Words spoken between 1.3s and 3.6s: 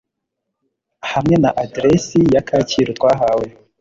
na aderesi ya kacyiru twahawe